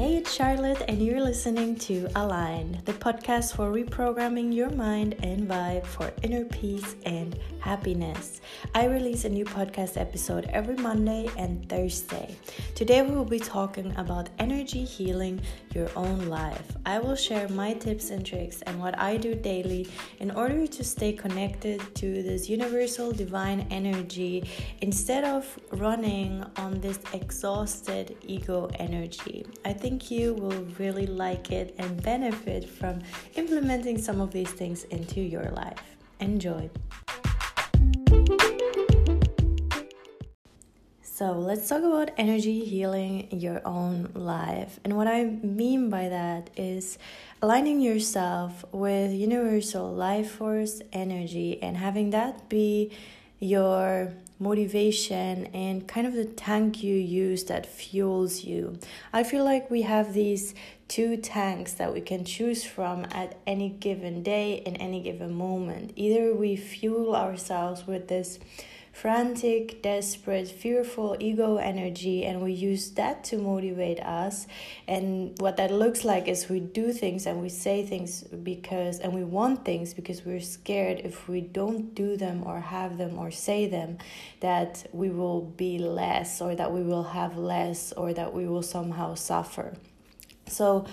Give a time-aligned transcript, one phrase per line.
[0.00, 5.46] Hey, it's Charlotte, and you're listening to Aligned, the podcast for reprogramming your mind and
[5.46, 8.40] vibe for inner peace and happiness.
[8.74, 12.34] I release a new podcast episode every Monday and Thursday.
[12.74, 15.38] Today, we will be talking about energy healing
[15.74, 16.76] your own life.
[16.84, 19.88] I will share my tips and tricks and what I do daily
[20.18, 24.48] in order to stay connected to this universal divine energy
[24.80, 29.46] instead of running on this exhausted ego energy.
[29.64, 33.00] I think you will really like it and benefit from
[33.34, 35.82] implementing some of these things into your life.
[36.20, 36.68] Enjoy.
[41.20, 44.80] So, let's talk about energy healing your own life.
[44.84, 46.96] And what I mean by that is
[47.42, 52.92] aligning yourself with universal life force energy and having that be
[53.38, 58.78] your motivation and kind of the tank you use that fuels you.
[59.12, 60.54] I feel like we have these
[60.88, 65.92] two tanks that we can choose from at any given day in any given moment.
[65.96, 68.38] Either we fuel ourselves with this
[68.92, 74.46] frantic, desperate, fearful ego energy, and we use that to motivate us.
[74.86, 79.14] And what that looks like is we do things and we say things because, and
[79.14, 83.30] we want things because we're scared if we don't do them or have them or
[83.30, 83.98] say them,
[84.40, 88.62] that we will be less or that we will have less or that we will
[88.62, 89.74] somehow suffer.
[90.46, 90.86] So,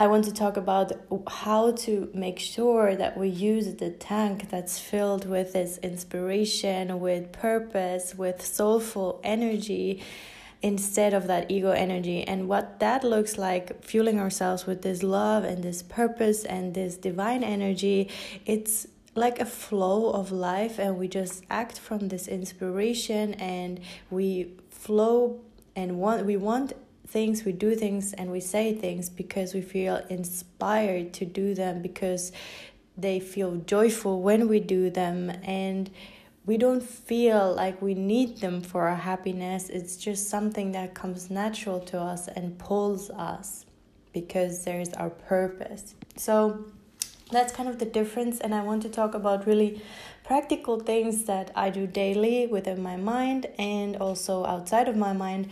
[0.00, 0.92] I want to talk about
[1.28, 7.32] how to make sure that we use the tank that's filled with this inspiration, with
[7.32, 10.02] purpose, with soulful energy
[10.62, 12.26] instead of that ego energy.
[12.26, 16.96] And what that looks like, fueling ourselves with this love and this purpose and this
[16.96, 18.08] divine energy,
[18.46, 24.54] it's like a flow of life, and we just act from this inspiration and we
[24.70, 25.42] flow
[25.76, 26.72] and want we want
[27.10, 31.82] things, we do things, and we say things because we feel inspired to do them,
[31.82, 32.32] because
[32.96, 35.90] they feel joyful when we do them, and
[36.46, 39.68] we don't feel like we need them for our happiness.
[39.68, 43.66] It's just something that comes natural to us and pulls us
[44.12, 45.94] because there's our purpose.
[46.16, 46.64] So
[47.30, 49.82] that's kind of the difference, and I want to talk about really
[50.24, 55.48] practical things that I do daily within my mind and also outside of my mind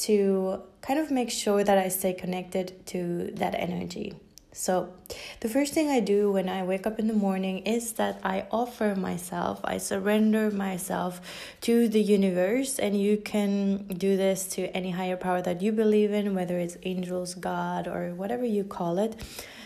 [0.00, 4.14] to kind of make sure that I stay connected to that energy.
[4.52, 4.92] So,
[5.40, 8.46] the first thing I do when I wake up in the morning is that I
[8.50, 11.20] offer myself, I surrender myself
[11.60, 16.10] to the universe, and you can do this to any higher power that you believe
[16.10, 19.14] in, whether it's angels, God, or whatever you call it.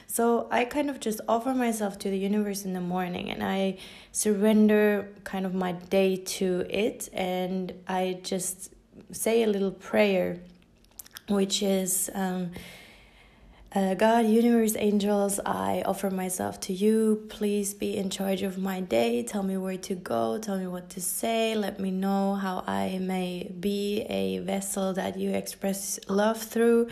[0.06, 3.78] So I kind of just offer myself to the universe in the morning and I
[4.12, 8.73] surrender kind of my day to it and I just
[9.14, 10.38] say a little prayer,
[11.28, 12.10] which is.
[12.14, 12.50] Um,
[13.74, 17.26] uh, God, universe, angels, I offer myself to you.
[17.28, 19.24] Please be in charge of my day.
[19.24, 20.38] Tell me where to go.
[20.38, 21.56] Tell me what to say.
[21.56, 26.86] Let me know how I may be a vessel that you express love through.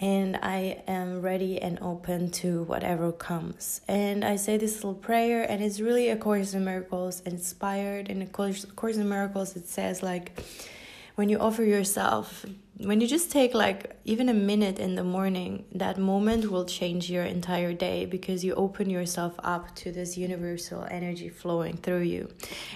[0.00, 3.80] And I am ready and open to whatever comes.
[3.86, 8.08] And I say this little prayer, and it's really a Course in Miracles inspired.
[8.08, 10.36] In a Course in Miracles, it says, like,
[11.14, 12.44] when you offer yourself
[12.78, 17.08] when you just take like even a minute in the morning that moment will change
[17.08, 22.28] your entire day because you open yourself up to this universal energy flowing through you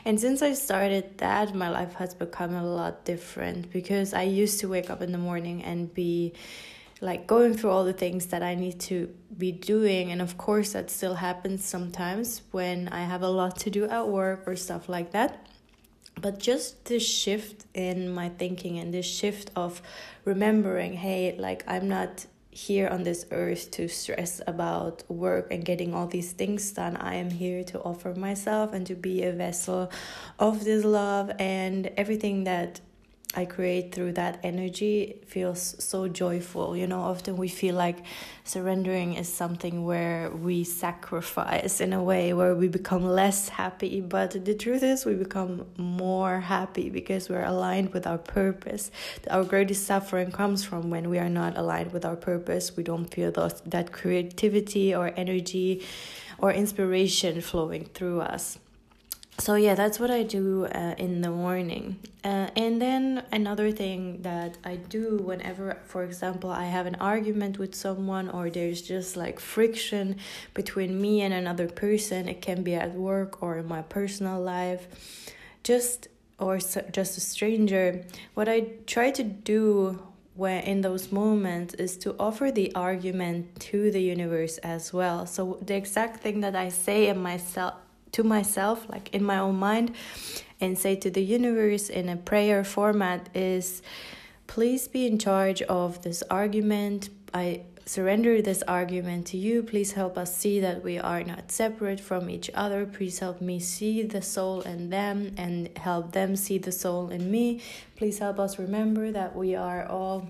[0.04, 4.60] and since i started that my life has become a lot different because i used
[4.60, 6.32] to wake up in the morning and be
[7.00, 10.10] like going through all the things that I need to be doing.
[10.10, 14.08] And of course, that still happens sometimes when I have a lot to do at
[14.08, 15.46] work or stuff like that
[16.20, 19.80] but just this shift in my thinking and this shift of
[20.24, 22.26] remembering hey like i'm not
[22.58, 26.96] here on this earth to stress about work and getting all these things done.
[26.96, 29.92] I am here to offer myself and to be a vessel
[30.40, 32.80] of this love and everything that
[33.34, 36.74] I create through that energy feels so joyful.
[36.74, 37.98] You know, often we feel like
[38.44, 44.00] surrendering is something where we sacrifice in a way where we become less happy.
[44.00, 48.90] But the truth is, we become more happy because we're aligned with our purpose.
[49.30, 52.78] Our greatest suffering comes from when we are not aligned with our purpose.
[52.78, 55.84] We don't feel those, that creativity or energy
[56.38, 58.58] or inspiration flowing through us
[59.38, 64.20] so yeah that's what i do uh, in the morning uh, and then another thing
[64.22, 69.16] that i do whenever for example i have an argument with someone or there's just
[69.16, 70.16] like friction
[70.54, 74.88] between me and another person it can be at work or in my personal life
[75.62, 76.08] just
[76.40, 79.98] or just a stranger what i try to do
[80.34, 85.26] when in those moments is to offer the argument to the universe as well.
[85.26, 87.74] So the exact thing that I say in myself
[88.18, 89.94] to myself, like in my own mind,
[90.60, 93.80] and say to the universe in a prayer format is
[94.48, 97.10] please be in charge of this argument.
[97.32, 99.62] I surrender this argument to you.
[99.62, 102.84] Please help us see that we are not separate from each other.
[102.86, 107.30] Please help me see the soul in them and help them see the soul in
[107.30, 107.60] me.
[107.94, 110.28] Please help us remember that we are all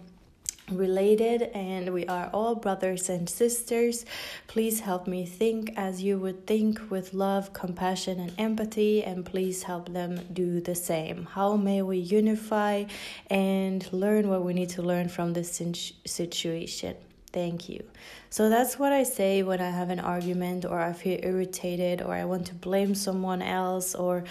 [0.70, 4.04] related and we are all brothers and sisters.
[4.46, 9.62] Please help me think as you would think with love, compassion, and empathy, and please
[9.64, 11.26] help them do the same.
[11.32, 12.84] How may we unify
[13.28, 15.60] and learn what we need to learn from this
[16.06, 16.96] situation?
[17.32, 17.84] Thank you.
[18.30, 22.14] So that's what I say when I have an argument or I feel irritated or
[22.14, 24.24] I want to blame someone else or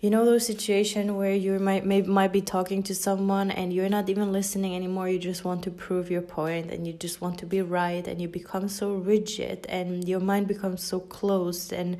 [0.00, 3.88] you know those situations where you might maybe might be talking to someone and you're
[3.90, 7.38] not even listening anymore you just want to prove your point and you just want
[7.38, 11.98] to be right and you become so rigid and your mind becomes so closed and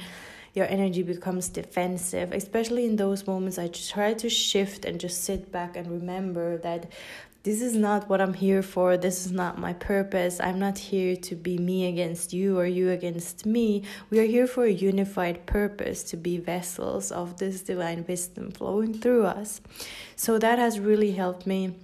[0.55, 5.53] your energy becomes defensive especially in those moments i try to shift and just sit
[5.53, 6.91] back and remember that
[7.43, 8.97] this is not what I'm here for.
[8.99, 10.41] This is not my purpose.
[10.41, 13.85] I'm not here to be me against you or you against me.
[14.11, 18.93] We are here for a unified purpose to be vessels of this divine wisdom flowing
[18.93, 19.63] through us.
[20.17, 21.77] So that has really helped me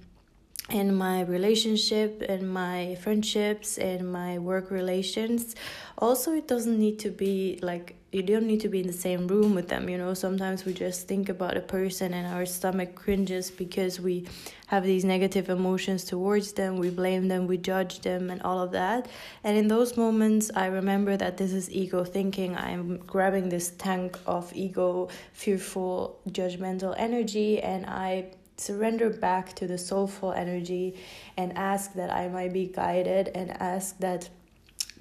[0.70, 5.54] in my relationship in my friendships in my work relations.
[5.98, 9.28] Also it doesn't need to be like you don't need to be in the same
[9.28, 10.12] room with them you know?
[10.12, 14.26] Sometimes we just think about a person and our stomach cringes because we
[14.66, 18.72] have these negative emotions towards them we blame them we judge them and all of
[18.72, 19.06] that.
[19.44, 22.56] And in those moments i remember that this is ego thinking.
[22.56, 29.78] I'm grabbing this tank of ego fearful judgmental energy and i surrender back to the
[29.78, 30.96] soulful energy
[31.36, 34.28] and ask that I might be guided and ask that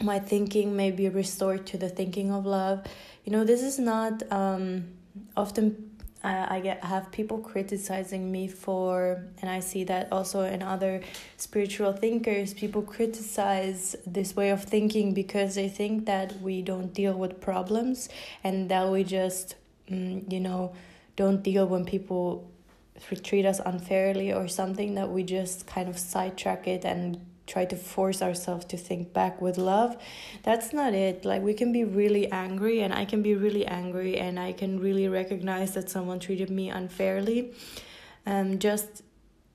[0.02, 2.86] my thinking may be restored to the thinking of love.
[3.24, 4.86] You know, this is not um,
[5.38, 5.92] often.
[6.24, 11.02] I, I get have people criticizing me for, and I see that also in other
[11.38, 12.54] spiritual thinkers.
[12.54, 18.10] People criticize this way of thinking because they think that we don't deal with problems
[18.44, 19.56] and that we just,
[19.90, 20.74] mm, you know,
[21.16, 22.52] don't deal when people
[23.24, 27.76] treat us unfairly or something that we just kind of sidetrack it and try to
[27.76, 29.96] force ourselves to think back with love
[30.44, 31.26] that's not it.
[31.26, 34.80] Like we can be really angry and i can be really angry and i can
[34.80, 37.54] really recognize that someone treated me unfairly.
[38.26, 39.04] Um just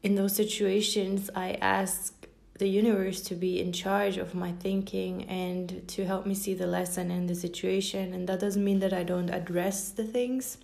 [0.03, 2.15] in those situations i ask
[2.59, 6.67] the universe to be in charge of my thinking and to help me see the
[6.67, 8.13] lesson in the situation.
[8.13, 10.59] And that doesn't mean that i don't address the things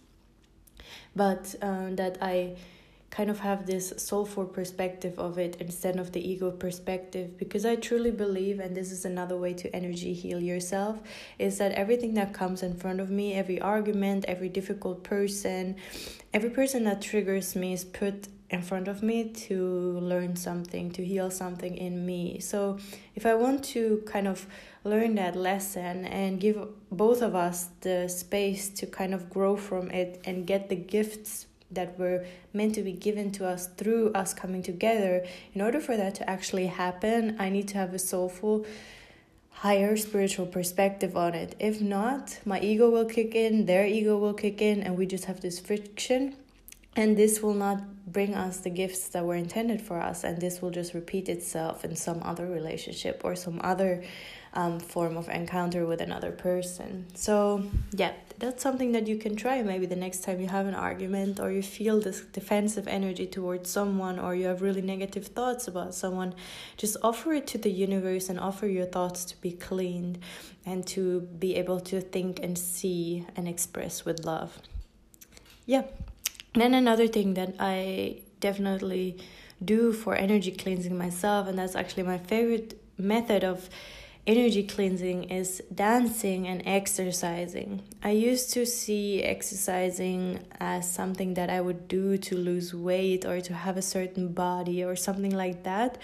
[1.14, 2.56] but um, that I
[3.10, 7.76] kind of have this soulful perspective of it instead of the ego perspective because I
[7.76, 10.98] truly believe and this is another way to energy heal yourself
[11.38, 15.76] is that everything that comes in front of me every argument every difficult person
[16.34, 21.04] every person that triggers me is put in front of me to learn something to
[21.04, 22.38] heal something in me.
[22.40, 22.78] So
[23.14, 24.46] if I want to kind of
[24.84, 26.58] learn that lesson and give
[26.90, 31.46] both of us the space to kind of grow from it and get the gifts
[31.70, 35.96] that were meant to be given to us through us coming together in order for
[35.96, 38.64] that to actually happen i need to have a soulful
[39.56, 41.56] higher spiritual perspective on it.
[41.58, 45.24] If not my ego will kick in their ego will kick in and we just
[45.24, 46.36] have this friction
[46.96, 50.62] and this will not bring us the gifts that were intended for us and this
[50.62, 54.02] will just repeat itself in some other relationship or some other
[54.54, 57.06] um, form of encounter with another person.
[57.14, 60.74] So, yeah, that's something that you can try maybe the next time you have an
[60.74, 65.68] argument or you feel this defensive energy towards someone or you have really negative thoughts
[65.68, 66.34] about someone.
[66.78, 70.20] Just offer it to the universe and offer your thoughts to be cleaned
[70.64, 74.58] and to be able to think and see and express with love.
[75.66, 75.82] Yeah.
[76.56, 79.18] Then another thing that I definitely
[79.62, 83.68] do for energy cleansing myself, and that's actually my favorite method of
[84.26, 87.82] energy cleansing is dancing and exercising.
[88.02, 93.42] I used to see exercising as something that I would do to lose weight or
[93.42, 95.98] to have a certain body or something like that.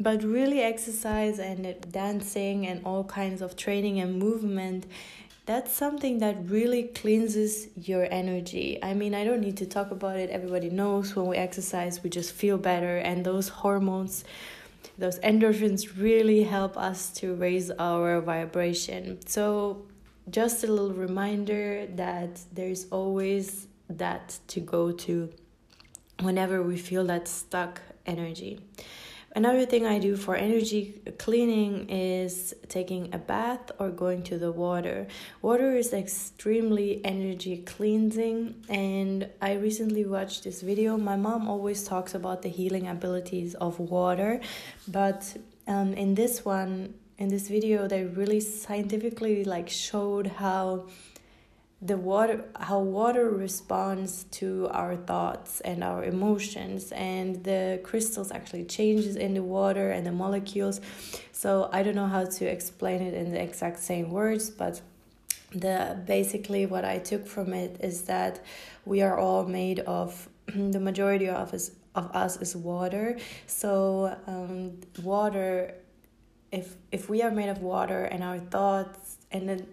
[0.00, 4.84] But really, exercise and dancing and all kinds of training and movement
[5.44, 8.78] that's something that really cleanses your energy.
[8.82, 10.30] I mean, I don't need to talk about it.
[10.30, 14.24] Everybody knows when we exercise, we just feel better, and those hormones
[14.98, 19.18] those endorphins really help us to raise our vibration.
[19.26, 19.86] So,
[20.30, 25.30] just a little reminder that there's always that to go to
[26.20, 28.60] whenever we feel that stuck energy.
[29.34, 34.52] Another thing I do for energy cleaning is taking a bath or going to the
[34.52, 35.06] water.
[35.40, 40.98] Water is extremely energy cleansing, and I recently watched this video.
[40.98, 44.40] My mom always talks about the healing abilities of water,
[44.86, 45.34] but
[45.66, 50.88] um, in this one, in this video, they really scientifically like showed how
[51.84, 58.64] the water how water responds to our thoughts and our emotions and the crystals actually
[58.64, 60.80] changes in the water and the molecules.
[61.32, 64.80] So i don't know how to explain it in the exact same words but
[65.54, 68.42] the basically what i took from it is that
[68.84, 73.18] we are all made of the majority of us of us is water.
[73.46, 75.74] So um, water
[76.50, 79.66] if if we are made of water and our thoughts and then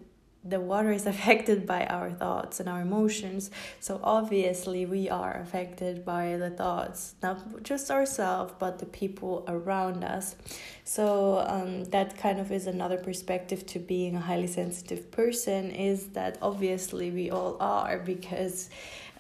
[0.44, 3.52] the water is affected by our thoughts and our emotions.
[3.80, 10.04] So obviously we are affected by the thoughts not just ourselves but the people around
[10.04, 10.36] us.
[10.84, 16.08] So um, that kind of is another perspective to being a highly sensitive person is
[16.08, 18.70] that obviously we all are because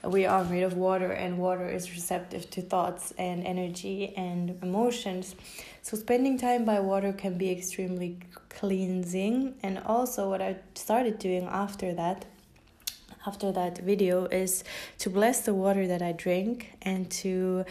[0.03, 5.35] we are made of water and water is receptive to thoughts and energy and emotions
[5.81, 11.45] so spending time by water can be extremely cleansing and also what i started doing
[11.47, 12.25] after that
[13.27, 14.63] after that video is
[14.97, 17.65] to bless the water that i drink and to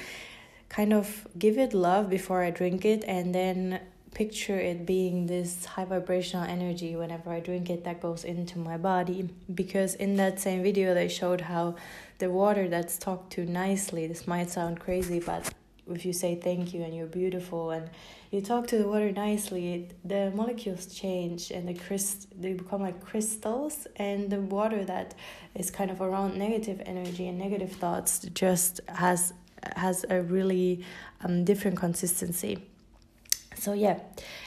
[0.68, 3.80] kind of give it love before i drink it and then
[4.14, 8.76] picture it being this high vibrational energy whenever I drink it that goes into my
[8.76, 9.28] body.
[9.54, 11.76] Because in that same video, they showed how
[12.18, 15.52] the water that's talked to nicely, this might sound crazy, but
[15.90, 17.88] if you say thank you and you're beautiful and
[18.30, 22.82] you talk to the water nicely, it, the molecules change and the crystal they become
[22.82, 25.14] like crystals, and the water that
[25.54, 29.32] is kind of around negative energy and negative thoughts just has
[29.76, 30.84] has a really
[31.22, 32.68] um, different consistency
[33.58, 33.98] so yeah.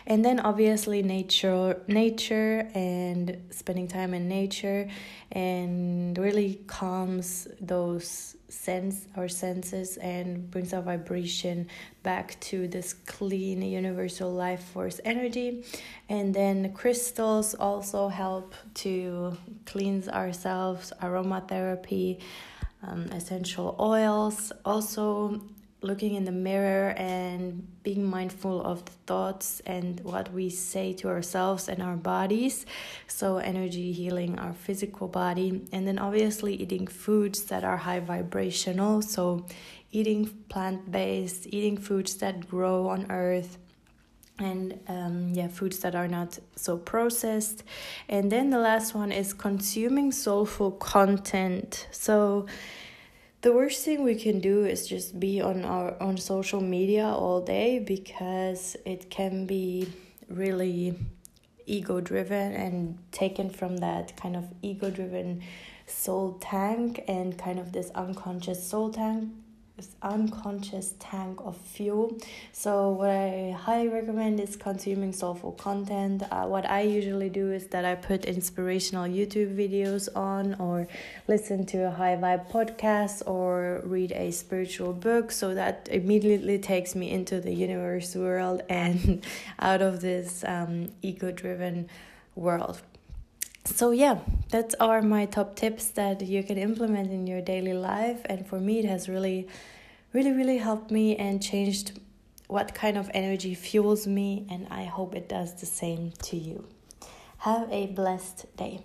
[0.07, 4.89] And then obviously nature nature and spending time in nature
[5.31, 11.67] and really calms those sense our senses and brings our vibration
[12.03, 15.63] back to this clean universal life force energy.
[16.09, 22.19] And then crystals also help to cleanse ourselves aromatherapy
[22.83, 24.51] um, essential oils.
[24.65, 25.41] Also
[25.81, 31.09] looking in the mirror and being mindful of the thoughts and what we say to
[31.09, 32.65] ourselves and our bodies.
[33.07, 39.01] So, energy healing our physical body, and then obviously eating foods that are high vibrational.
[39.01, 39.45] So,
[39.91, 43.57] eating plant based, eating foods that grow on earth.
[44.39, 47.63] And um, yeah, foods that are not so processed.
[48.09, 51.87] And then the last one is consuming soulful content.
[51.91, 52.47] So,
[53.41, 57.41] the worst thing we can do is just be on our on social media all
[57.41, 59.91] day because it can be
[60.29, 60.95] really
[61.65, 65.41] ego driven and taken from that kind of ego driven
[65.87, 69.29] soul tank and kind of this unconscious soul tank
[70.01, 72.17] unconscious tank of fuel.
[72.51, 76.23] So, what I highly recommend is consuming soulful content.
[76.31, 80.87] Uh, what I usually do is that I put inspirational YouTube videos on, or
[81.27, 85.31] listen to a high vibe podcast, or read a spiritual book.
[85.31, 89.25] So that immediately takes me into the universe world and
[89.59, 91.89] out of this um, ego driven
[92.35, 92.81] world
[93.63, 98.21] so yeah that's are my top tips that you can implement in your daily life.
[98.25, 99.47] And for me it has really
[100.13, 101.99] really really helped me and changed
[102.47, 104.45] what kind of energy fuels me.
[104.49, 106.67] And i hope it does the same to you.
[107.37, 108.81] Have a blessed day